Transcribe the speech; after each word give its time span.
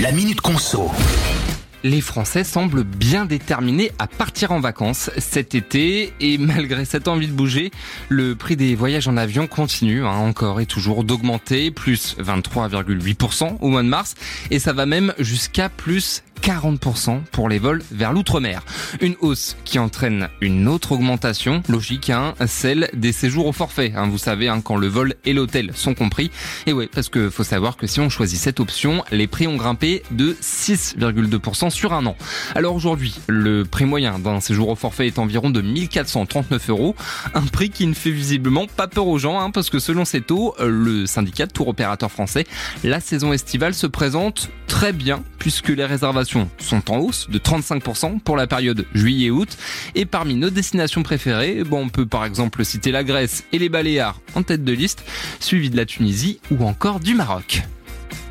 La 0.00 0.12
Minute 0.12 0.40
Conso. 0.40 0.90
Les 1.82 2.00
Français 2.00 2.42
semblent 2.42 2.84
bien 2.84 3.26
déterminés 3.26 3.92
à 3.98 4.06
partir 4.06 4.50
en 4.50 4.58
vacances 4.58 5.10
cet 5.18 5.54
été 5.54 6.14
et 6.20 6.38
malgré 6.38 6.86
cette 6.86 7.06
envie 7.06 7.26
de 7.26 7.32
bouger, 7.32 7.70
le 8.08 8.34
prix 8.34 8.56
des 8.56 8.74
voyages 8.74 9.08
en 9.08 9.18
avion 9.18 9.46
continue 9.46 10.06
hein, 10.06 10.16
encore 10.16 10.60
et 10.62 10.66
toujours 10.66 11.04
d'augmenter, 11.04 11.70
plus 11.70 12.16
23,8% 12.18 13.58
au 13.60 13.68
mois 13.68 13.82
de 13.82 13.88
mars 13.88 14.14
et 14.50 14.58
ça 14.58 14.72
va 14.72 14.86
même 14.86 15.12
jusqu'à 15.18 15.68
plus 15.68 16.22
40% 16.42 17.22
pour 17.32 17.48
les 17.48 17.58
vols 17.58 17.82
vers 17.90 18.12
l'outre-mer. 18.12 18.62
Une 19.00 19.14
hausse 19.20 19.56
qui 19.64 19.78
entraîne 19.78 20.28
une 20.40 20.68
autre 20.68 20.92
augmentation, 20.92 21.62
logique, 21.68 22.10
hein, 22.10 22.34
celle 22.46 22.90
des 22.94 23.12
séjours 23.12 23.46
au 23.46 23.52
forfait. 23.52 23.92
Hein, 23.96 24.08
vous 24.08 24.18
savez, 24.18 24.48
hein, 24.48 24.60
quand 24.60 24.76
le 24.76 24.86
vol 24.86 25.14
et 25.24 25.32
l'hôtel 25.32 25.72
sont 25.74 25.94
compris. 25.94 26.30
Et 26.66 26.72
ouais, 26.72 26.88
parce 26.92 27.08
que 27.08 27.30
faut 27.30 27.44
savoir 27.44 27.76
que 27.76 27.86
si 27.86 28.00
on 28.00 28.08
choisit 28.08 28.38
cette 28.38 28.60
option, 28.60 29.04
les 29.12 29.26
prix 29.26 29.46
ont 29.46 29.56
grimpé 29.56 30.02
de 30.10 30.36
6,2% 30.40 31.70
sur 31.70 31.92
un 31.92 32.06
an. 32.06 32.16
Alors 32.54 32.74
aujourd'hui, 32.74 33.18
le 33.26 33.64
prix 33.64 33.84
moyen 33.84 34.18
d'un 34.18 34.40
séjour 34.40 34.68
au 34.68 34.76
forfait 34.76 35.06
est 35.06 35.18
environ 35.18 35.50
de 35.50 35.60
1439 35.60 36.70
euros. 36.70 36.94
Un 37.34 37.42
prix 37.42 37.70
qui 37.70 37.86
ne 37.86 37.94
fait 37.94 38.10
visiblement 38.10 38.66
pas 38.66 38.88
peur 38.88 39.06
aux 39.06 39.18
gens, 39.18 39.40
hein, 39.40 39.50
parce 39.50 39.70
que 39.70 39.78
selon 39.78 40.04
ces 40.04 40.20
taux, 40.20 40.54
le 40.58 41.06
syndicat 41.06 41.46
de 41.46 41.52
tour 41.52 41.68
opérateur 41.68 42.10
français, 42.10 42.46
la 42.84 43.00
saison 43.00 43.32
estivale 43.32 43.74
se 43.74 43.86
présente 43.86 44.50
très 44.66 44.92
bien 44.92 45.22
puisque 45.40 45.70
les 45.70 45.84
réservations 45.84 46.48
sont 46.58 46.92
en 46.92 46.98
hausse 46.98 47.28
de 47.28 47.38
35% 47.38 48.20
pour 48.20 48.36
la 48.36 48.46
période 48.46 48.86
juillet-août. 48.94 49.56
Et 49.96 50.06
parmi 50.06 50.36
nos 50.36 50.50
destinations 50.50 51.02
préférées, 51.02 51.64
on 51.72 51.88
peut 51.88 52.06
par 52.06 52.24
exemple 52.24 52.64
citer 52.64 52.92
la 52.92 53.02
Grèce 53.02 53.42
et 53.52 53.58
les 53.58 53.68
Baléares 53.68 54.20
en 54.36 54.44
tête 54.44 54.62
de 54.62 54.72
liste, 54.72 55.02
suivi 55.40 55.70
de 55.70 55.76
la 55.76 55.86
Tunisie 55.86 56.38
ou 56.52 56.64
encore 56.64 57.00
du 57.00 57.14
Maroc. 57.14 57.62